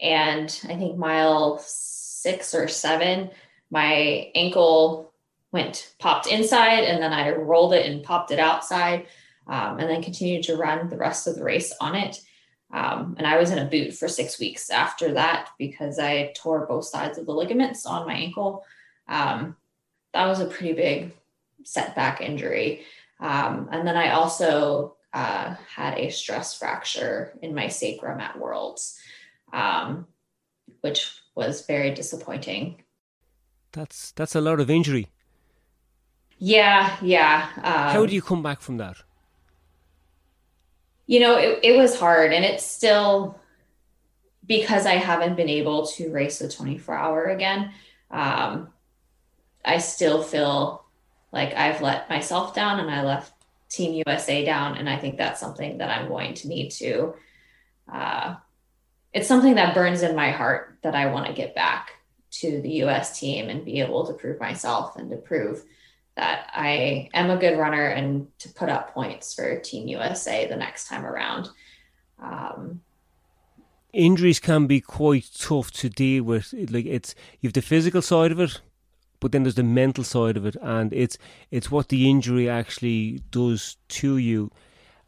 [0.01, 3.31] and I think mile six or seven,
[3.71, 5.12] my ankle
[5.53, 9.07] went popped inside, and then I rolled it and popped it outside,
[9.47, 12.21] um, and then continued to run the rest of the race on it.
[12.73, 16.67] Um, and I was in a boot for six weeks after that because I tore
[16.67, 18.65] both sides of the ligaments on my ankle.
[19.09, 19.57] Um,
[20.15, 21.13] that was a pretty big
[21.65, 22.83] setback injury.
[23.21, 28.99] Um, and then I also uh, had a stress fracture in my sacrum at Worlds,
[29.53, 30.07] um,
[30.81, 32.83] which was very disappointing.
[33.73, 35.09] That's that's a lot of injury.
[36.45, 37.49] Yeah, yeah.
[37.59, 38.97] Um, How do you come back from that?
[41.07, 43.39] You know, it, it was hard, and it's still
[44.45, 47.71] because I haven't been able to race the 24 hour again.
[48.11, 48.71] Um,
[49.65, 50.85] I still feel
[51.31, 53.33] like I've let myself down and I left
[53.71, 54.77] Team USA down.
[54.77, 57.15] And I think that's something that I'm going to need to.
[57.91, 58.35] Uh,
[59.13, 61.93] it's something that burns in my heart that I want to get back
[62.33, 65.65] to the US team and be able to prove myself and to prove
[66.17, 70.57] that I am a good runner and to put up points for Team USA the
[70.57, 71.49] next time around.
[72.23, 72.81] Um,
[73.93, 76.55] Injuries can be quite tough to deal with.
[76.71, 78.61] Like it's you have the physical side of it,
[79.21, 81.19] but then there's the mental side of it, and it's
[81.51, 84.51] it's what the injury actually does to you.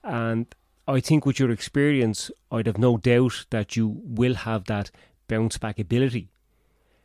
[0.03, 0.55] And
[0.87, 4.91] I think with your experience, I'd have no doubt that you will have that
[5.29, 6.29] bounce back ability.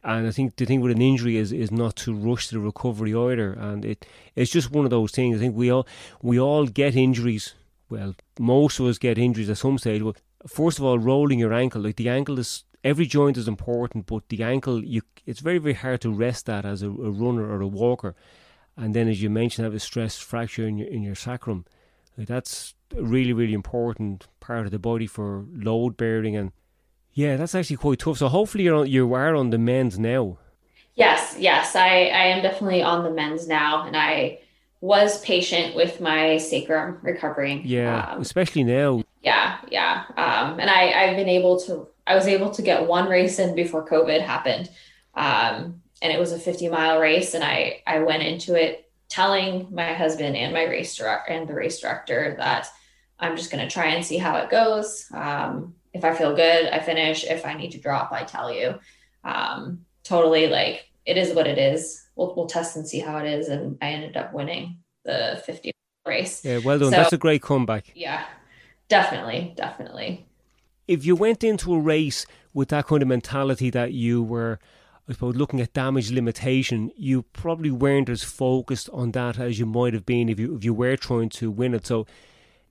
[0.03, 3.13] And I think the thing with an injury is is not to rush the recovery
[3.13, 3.53] either.
[3.53, 5.37] And it it's just one of those things.
[5.37, 5.87] I think we all
[6.21, 7.55] we all get injuries.
[7.89, 10.03] Well, most of us get injuries at some stage.
[10.03, 14.05] But first of all, rolling your ankle, like the ankle is every joint is important,
[14.05, 17.45] but the ankle, you it's very very hard to rest that as a, a runner
[17.45, 18.15] or a walker.
[18.77, 21.65] And then, as you mentioned, have a stress fracture in your in your sacrum.
[22.17, 26.51] Like that's a really really important part of the body for load bearing and
[27.19, 28.17] yeah, that's actually quite tough.
[28.17, 30.37] So hopefully you're on, you are on the mends now.
[30.95, 31.87] Yes, yes, I
[32.21, 34.39] I am definitely on the mends now, and I
[34.81, 37.61] was patient with my sacrum recovering.
[37.65, 39.03] Yeah, um, especially now.
[39.21, 43.07] Yeah, yeah, um, and I I've been able to I was able to get one
[43.07, 44.69] race in before COVID happened.
[45.13, 47.33] Um, and it was a 50 mile race.
[47.33, 51.53] And I, I went into it telling my husband and my race director and the
[51.53, 52.67] race director that
[53.19, 55.07] I'm just going to try and see how it goes.
[55.13, 57.23] Um, if I feel good, I finish.
[57.23, 58.79] If I need to drop, I tell you.
[59.23, 62.05] Um, totally like it is what it is.
[62.15, 63.47] We'll, we'll test and see how it is.
[63.47, 65.71] And I ended up winning the 50
[66.05, 66.43] race.
[66.43, 66.91] Yeah, well done.
[66.91, 67.91] So, That's a great comeback.
[67.95, 68.25] Yeah,
[68.87, 69.53] definitely.
[69.55, 70.25] Definitely
[70.89, 74.57] if you went into a race with that kind of mentality that you were,
[75.07, 79.67] I suppose, looking at damage limitation, you probably weren't as focused on that as you
[79.67, 81.85] might have been if you if you were trying to win it.
[81.85, 82.07] So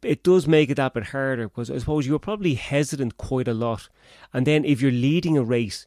[0.02, 3.54] it does make it that bit harder because I suppose you're probably hesitant quite a
[3.54, 3.88] lot.
[4.32, 5.86] And then if you're leading a race,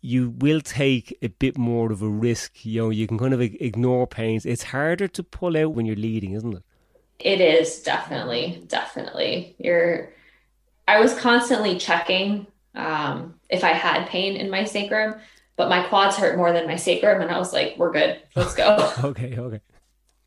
[0.00, 2.64] you will take a bit more of a risk.
[2.64, 4.46] You know, you can kind of ignore pains.
[4.46, 6.62] It's harder to pull out when you're leading, isn't it?
[7.18, 9.56] It is definitely, definitely.
[9.58, 10.10] You're
[10.88, 15.16] I was constantly checking um, if I had pain in my sacrum,
[15.56, 18.54] but my quads hurt more than my sacrum, and I was like, "We're good, let's
[18.54, 19.60] go." okay, okay.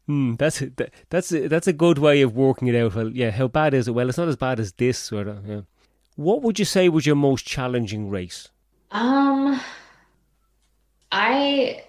[0.10, 0.64] Hmm, that's
[1.12, 2.96] that's a, that's a good way of working it out.
[2.96, 3.92] Well, yeah, how bad is it?
[3.92, 5.48] Well, it's not as bad as this sort of.
[5.48, 5.62] Yeah.
[6.16, 8.48] What would you say was your most challenging race?
[8.90, 9.62] Um,
[11.12, 11.84] I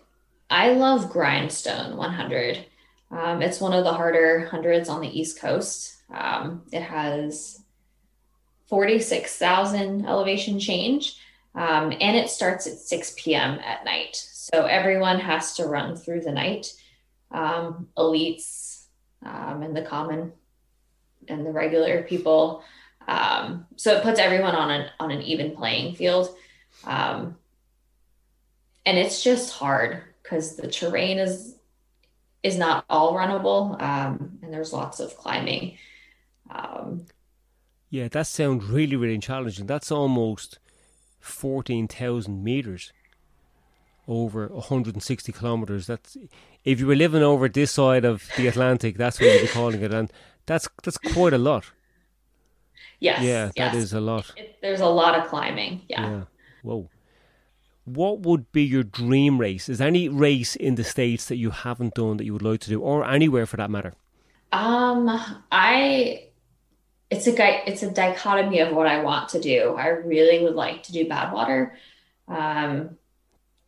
[0.51, 2.67] I love Grindstone 100.
[3.11, 6.03] Um, it's one of the harder hundreds on the East Coast.
[6.13, 7.63] Um, it has
[8.67, 11.17] 46,000 elevation change,
[11.55, 13.59] um, and it starts at 6 p.m.
[13.61, 14.15] at night.
[14.15, 16.75] So everyone has to run through the night.
[17.31, 18.87] Um, elites
[19.25, 20.33] um, and the common
[21.29, 22.65] and the regular people.
[23.07, 26.35] Um, so it puts everyone on an on an even playing field.
[26.85, 27.37] Um,
[28.87, 31.57] and it's just hard because the terrain is
[32.43, 35.77] is not all runnable um, and there's lots of climbing
[36.51, 37.05] um,
[37.91, 40.59] yeah that sounds really really challenging that's almost
[41.21, 42.93] 14,000 meters
[44.11, 46.17] over 160 kilometers that's
[46.65, 49.81] if you were living over this side of the Atlantic that's what you'd be calling
[49.81, 50.13] it and
[50.47, 51.65] that's that's quite a lot
[52.99, 53.75] yes yeah that yes.
[53.77, 56.11] is a lot it, there's a lot of climbing yeah.
[56.11, 56.23] yeah
[56.63, 56.91] whoa
[57.95, 59.69] what would be your dream race?
[59.69, 62.61] Is there any race in the States that you haven't done that you would like
[62.61, 63.95] to do, or anywhere for that matter?
[64.53, 65.09] Um,
[65.51, 66.27] I
[67.11, 69.75] it's a guy it's a dichotomy of what I want to do.
[69.77, 71.73] I really would like to do Badwater.
[72.29, 72.97] Um,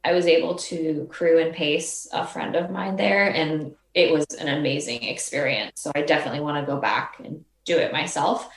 [0.04, 4.26] I was able to crew and pace a friend of mine there, and it was
[4.38, 5.80] an amazing experience.
[5.80, 8.48] So I definitely want to go back and do it myself.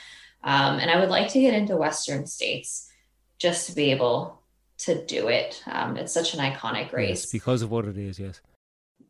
[0.43, 2.89] Um, and I would like to get into Western states
[3.37, 4.41] just to be able
[4.79, 5.61] to do it.
[5.67, 8.19] Um, it's such an iconic race yes, because of what it is.
[8.19, 8.41] Yes.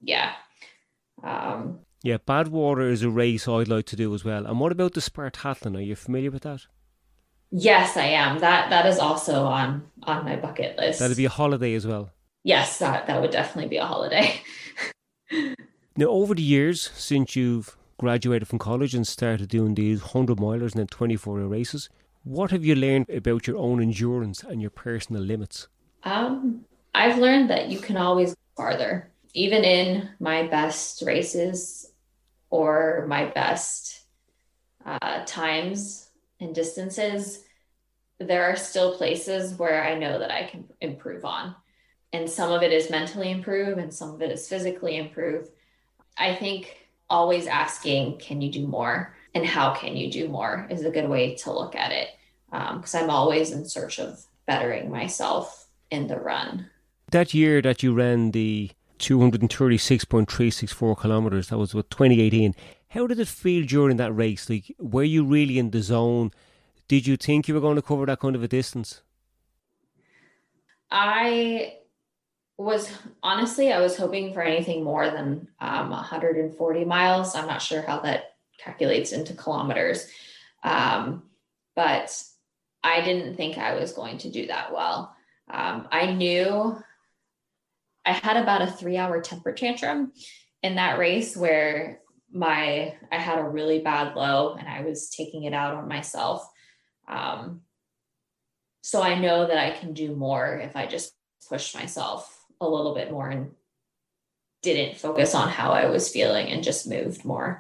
[0.02, 0.34] Yeah.
[1.24, 4.46] Um, yeah, Badwater is a race I'd like to do as well.
[4.46, 5.76] And what about the Spartathlon?
[5.76, 6.68] Are you familiar with that?
[7.52, 8.40] Yes, I am.
[8.40, 11.00] That that is also on on my bucket list.
[11.00, 12.12] That'd be a holiday as well.
[12.46, 14.40] Yes, that that would definitely be a holiday.
[15.98, 20.74] now, over the years since you've graduated from college and started doing these hundred milers
[20.74, 21.90] and then twenty four hour races,
[22.24, 25.68] what have you learned about your own endurance and your personal limits?
[26.04, 29.12] Um, I've learned that you can always go farther.
[29.34, 31.94] Even in my best races
[32.52, 34.06] or my best
[34.86, 37.42] uh, times and distances,
[38.20, 41.56] there are still places where I know that I can improve on.
[42.16, 45.50] And some of it is mentally improve and some of it is physically improve.
[46.18, 46.78] I think
[47.10, 49.16] always asking, can you do more?
[49.36, 52.10] and how can you do more is a good way to look at it
[52.50, 56.70] because um, I'm always in search of bettering myself in the run.
[57.12, 62.56] That year that you ran the 236.364 kilometers, that was what 2018.
[62.90, 64.50] How did it feel during that race?
[64.50, 66.32] Like, were you really in the zone?
[66.88, 69.02] Did you think you were going to cover that kind of a distance?
[70.90, 71.74] I
[72.58, 72.90] was
[73.22, 77.36] honestly, I was hoping for anything more than um, 140 miles.
[77.36, 80.08] I'm not sure how that calculates into kilometers.
[80.64, 81.24] Um,
[81.76, 82.24] but
[82.84, 85.16] I didn't think I was going to do that well.
[85.52, 86.78] Um, I knew
[88.06, 90.14] I had about a three hour temper tantrum
[90.64, 95.44] in that race where my I had a really bad low and I was taking
[95.44, 96.48] it out on myself.
[97.08, 97.62] Um,
[98.82, 101.14] so I know that I can do more if I just
[101.50, 103.52] push myself a little bit more and
[104.62, 107.60] didn't focus on how I was feeling and just moved more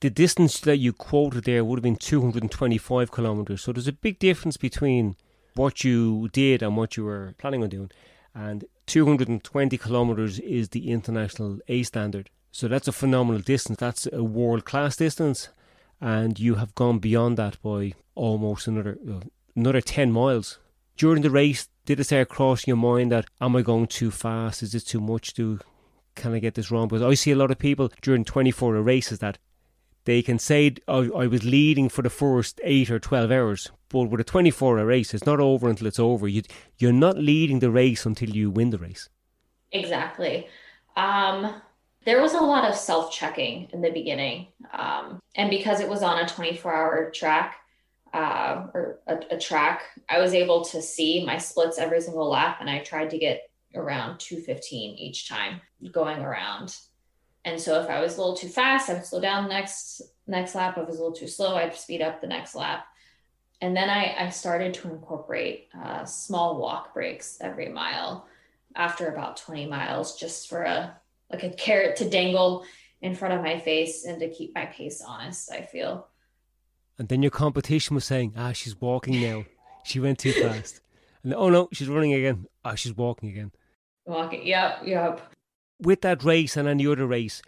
[0.00, 3.62] the distance that you quoted there would have been 225 kilometres.
[3.62, 5.16] So there's a big difference between
[5.54, 7.90] what you did and what you were planning on doing.
[8.34, 12.30] And 220 kilometres is the international A standard.
[12.50, 13.78] So that's a phenomenal distance.
[13.78, 15.50] That's a world class distance.
[16.00, 18.98] And you have gone beyond that by almost another
[19.54, 20.58] another 10 miles.
[20.96, 24.62] During the race, did it start crossing your mind that, am I going too fast?
[24.62, 25.34] Is this too much?
[25.34, 25.58] Do
[26.14, 26.88] can I get this wrong?
[26.88, 29.38] Because I see a lot of people during 24 hour races that
[30.04, 34.04] they can say oh, I was leading for the first eight or 12 hours, but
[34.04, 36.26] with a 24 hour race, it's not over until it's over.
[36.26, 36.42] You,
[36.78, 39.08] you're not leading the race until you win the race.
[39.72, 40.48] Exactly.
[40.96, 41.60] Um,
[42.04, 44.48] there was a lot of self checking in the beginning.
[44.72, 47.59] Um, and because it was on a 24 hour track,
[48.12, 52.58] uh, or a, a track, I was able to see my splits every single lap,
[52.60, 55.60] and I tried to get around 215 each time
[55.92, 56.76] going around
[57.44, 60.02] and so if I was a little too fast, I would slow down the next
[60.26, 60.76] next lap.
[60.76, 62.86] If I was a little too slow, I'd speed up the next lap.
[63.62, 68.26] And then I, I started to incorporate uh, small walk breaks every mile
[68.76, 70.96] after about 20 miles, just for a
[71.30, 72.64] like a carrot to dangle
[73.02, 75.50] in front of my face and to keep my pace honest.
[75.50, 76.08] I feel.
[77.00, 79.46] And then your competition was saying, "Ah, she's walking now.
[79.82, 80.80] She went too fast."
[81.24, 82.46] And oh no, she's running again.
[82.64, 83.50] Ah, she's walking again.
[84.06, 84.46] Walking.
[84.46, 84.82] Yep.
[84.84, 85.20] Yep
[85.80, 87.42] with that race and any other race,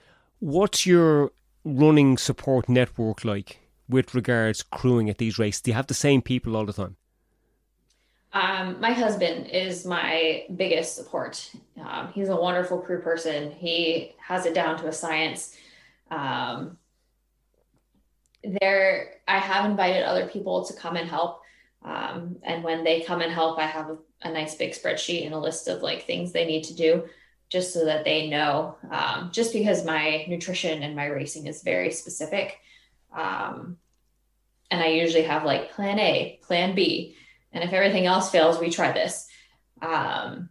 [0.45, 1.31] What's your
[1.65, 5.61] running support network like with regards crewing at these races?
[5.61, 6.97] Do you have the same people all the time?
[8.33, 11.49] Um, my husband is my biggest support.
[11.81, 13.53] Um, he's a wonderful crew person.
[13.53, 15.57] He has it down to a science.
[16.11, 16.77] Um,
[18.45, 21.41] there, I have invited other people to come and help.
[21.85, 25.35] Um, and when they come and help, I have a, a, nice big spreadsheet and
[25.35, 27.09] a list of like things they need to do
[27.49, 28.77] just so that they know.
[28.91, 32.59] Um, just because my nutrition and my racing is very specific.
[33.17, 33.79] Um,
[34.71, 37.17] and I usually have like plan A, plan B
[37.53, 39.29] and if everything else fails we try this
[39.81, 40.49] um,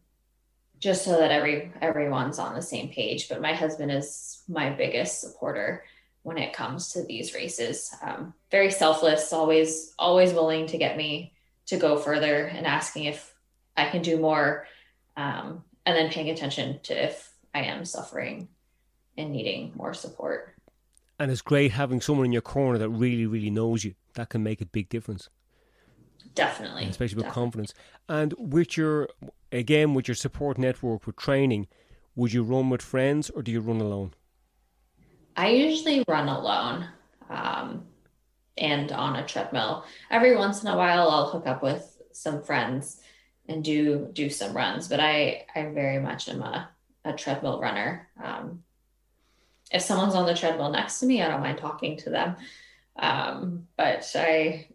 [0.79, 5.21] just so that every everyone's on the same page but my husband is my biggest
[5.21, 5.83] supporter
[6.23, 11.33] when it comes to these races um, very selfless always always willing to get me
[11.65, 13.33] to go further and asking if
[13.77, 14.67] i can do more
[15.17, 18.47] um, and then paying attention to if i am suffering
[19.17, 20.55] and needing more support
[21.19, 24.43] and it's great having someone in your corner that really really knows you that can
[24.43, 25.29] make a big difference
[26.33, 26.85] Definitely.
[26.85, 27.43] Especially with Definitely.
[27.43, 27.73] confidence.
[28.07, 29.09] And with your,
[29.51, 31.67] again, with your support network, with training,
[32.15, 34.13] would you run with friends or do you run alone?
[35.35, 36.87] I usually run alone
[37.29, 37.85] um,
[38.57, 39.85] and on a treadmill.
[40.09, 43.01] Every once in a while, I'll hook up with some friends
[43.47, 44.87] and do do some runs.
[44.87, 46.69] But I I very much am a,
[47.05, 48.07] a treadmill runner.
[48.21, 48.63] Um,
[49.71, 52.35] if someone's on the treadmill next to me, I don't mind talking to them.
[52.97, 54.67] Um, but I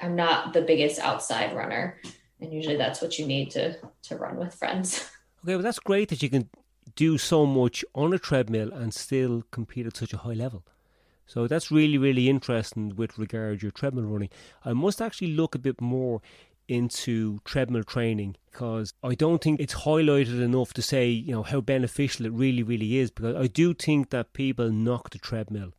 [0.00, 2.00] I'm not the biggest outside runner,
[2.40, 5.10] and usually that's what you need to to run with friends.
[5.42, 6.50] Okay, well that's great that you can
[6.94, 10.62] do so much on a treadmill and still compete at such a high level.
[11.26, 14.30] So that's really really interesting with regard to your treadmill running.
[14.64, 16.20] I must actually look a bit more
[16.68, 21.60] into treadmill training because I don't think it's highlighted enough to say you know how
[21.60, 25.72] beneficial it really really is because I do think that people knock the treadmill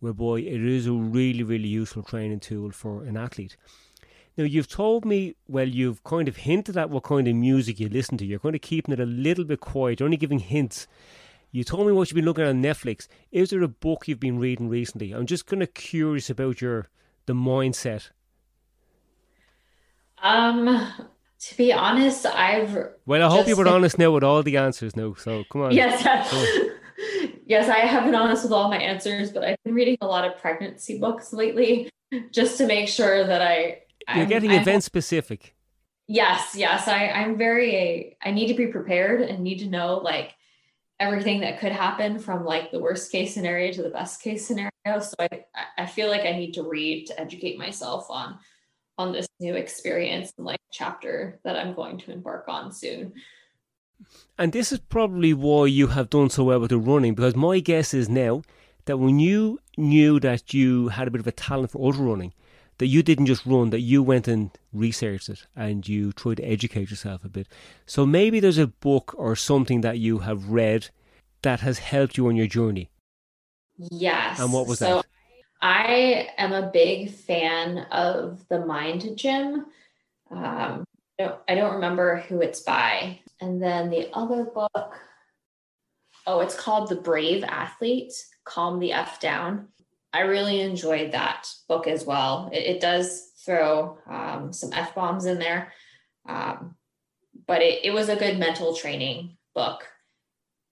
[0.00, 3.56] whereby it is a really, really useful training tool for an athlete.
[4.40, 7.90] Now, you've told me, well, you've kind of hinted at what kind of music you
[7.90, 8.24] listen to.
[8.24, 10.86] You're kind of keeping it a little bit quiet, you're only giving hints.
[11.50, 13.06] You told me what you've been looking at on Netflix.
[13.30, 15.12] Is there a book you've been reading recently?
[15.12, 16.88] I'm just kind of curious about your
[17.26, 18.12] the mindset.
[20.22, 20.90] Um,
[21.38, 22.74] to be honest, I've
[23.04, 23.22] well.
[23.22, 24.96] I hope you were honest now with all the answers.
[24.96, 25.12] now.
[25.18, 25.72] so come on.
[25.72, 26.02] Yes,
[27.46, 30.24] yes, I have been honest with all my answers, but I've been reading a lot
[30.24, 31.90] of pregnancy books lately
[32.30, 33.80] just to make sure that I.
[34.08, 35.54] You're I'm, getting I'm, event specific.
[36.06, 36.88] Yes, yes.
[36.88, 40.34] I, I'm very, I need to be prepared and need to know like
[40.98, 44.70] everything that could happen from like the worst case scenario to the best case scenario.
[44.86, 45.44] So I,
[45.78, 48.38] I feel like I need to read to educate myself on
[48.98, 53.14] on this new experience and like chapter that I'm going to embark on soon.
[54.36, 57.60] And this is probably why you have done so well with the running, because my
[57.60, 58.42] guess is now
[58.86, 62.32] that when you knew that you had a bit of a talent for ultra running,
[62.78, 66.44] that you didn't just run, that you went and researched it and you tried to
[66.44, 67.46] educate yourself a bit.
[67.86, 70.88] So maybe there's a book or something that you have read
[71.42, 72.90] that has helped you on your journey.
[73.76, 74.40] Yes.
[74.40, 75.06] And what was so that?
[75.62, 79.66] I am a big fan of the Mind Gym.
[80.30, 80.84] Um,
[81.18, 83.20] I don't, I don't remember who it's by.
[83.42, 84.98] And then the other book,
[86.26, 88.12] oh, it's called The Brave Athlete
[88.44, 89.68] Calm the F Down.
[90.12, 92.50] I really enjoyed that book as well.
[92.52, 95.72] It, it does throw um, some F bombs in there,
[96.28, 96.74] um,
[97.46, 99.86] but it, it was a good mental training book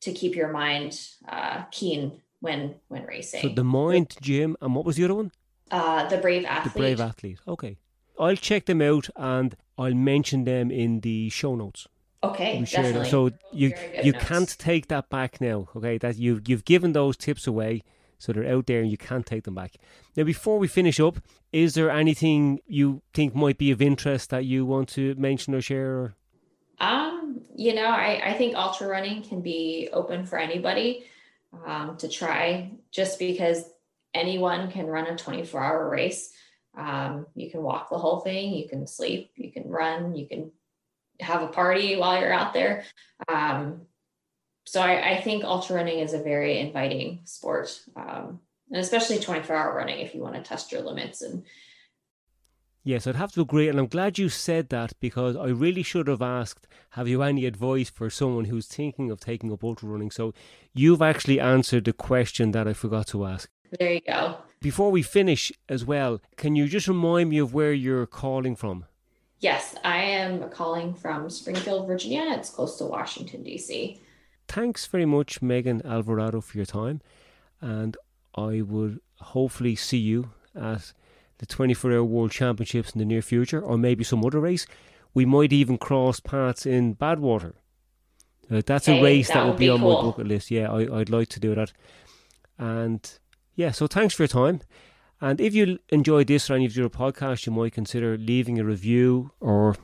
[0.00, 3.42] to keep your mind uh, keen when when racing.
[3.42, 5.32] So the Mind Gym, and what was the other one?
[5.70, 6.72] Uh, the Brave Athlete.
[6.72, 7.38] The Brave Athlete.
[7.46, 7.78] Okay.
[8.18, 11.86] I'll check them out and I'll mention them in the show notes.
[12.22, 13.08] Okay, definitely.
[13.08, 14.24] So you you notes.
[14.24, 15.68] can't take that back now.
[15.76, 17.82] Okay, that you've you've given those tips away,
[18.18, 19.76] so they're out there and you can't take them back.
[20.16, 21.20] Now, before we finish up,
[21.52, 25.60] is there anything you think might be of interest that you want to mention or
[25.60, 25.90] share?
[25.92, 26.14] Or?
[26.80, 31.04] Um, you know, I I think ultra running can be open for anybody
[31.64, 33.64] um, to try, just because
[34.12, 36.32] anyone can run a 24 hour race.
[36.76, 40.52] Um, you can walk the whole thing, you can sleep, you can run, you can
[41.20, 42.84] have a party while you're out there.
[43.28, 43.82] Um,
[44.64, 48.40] so I, I, think ultra running is a very inviting sport, um,
[48.70, 51.44] and especially 24 hour running if you want to test your limits and.
[52.84, 56.06] Yes, I'd have to agree, and I'm glad you said that because I really should
[56.06, 60.10] have asked, have you any advice for someone who's thinking of taking up ultra running?
[60.10, 60.32] So
[60.72, 63.50] you've actually answered the question that I forgot to ask.
[63.78, 64.38] There you go.
[64.60, 68.86] Before we finish as well, can you just remind me of where you're calling from?
[69.40, 72.24] Yes, I am calling from Springfield, Virginia.
[72.30, 74.00] It's close to Washington, D.C.
[74.48, 77.00] Thanks very much, Megan Alvarado, for your time.
[77.60, 77.96] and
[78.34, 80.92] I would hopefully see you at
[81.38, 84.66] the 24 hour World Championships in the near future, or maybe some other race.
[85.14, 87.54] We might even cross paths in Badwater.
[88.50, 90.02] Uh, that's a race that, that would be, be on cool.
[90.02, 90.50] my bucket list.
[90.50, 91.72] Yeah, I, would like to do that.
[92.58, 93.18] And
[93.54, 94.60] yeah, so thanks for your time.
[95.20, 98.64] And if you enjoyed this or any of your podcasts, you might consider leaving a
[98.64, 99.76] review or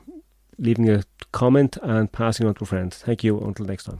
[0.57, 2.93] leaving a comment and passing on to a friend.
[2.93, 3.39] Thank you.
[3.39, 3.97] Until next time.